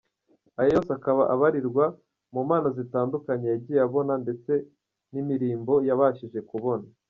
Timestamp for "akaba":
0.97-1.23